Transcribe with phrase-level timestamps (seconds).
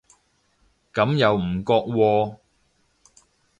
[0.93, 2.35] 咁又唔覺喎